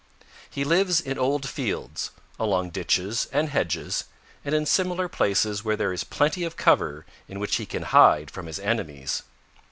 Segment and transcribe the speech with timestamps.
[0.49, 2.09] "He lives in old fields,
[2.39, 4.05] along ditches and hedges,
[4.43, 8.31] and in similar places where there is plenty of cover in which he can hide
[8.31, 9.21] from his enemies.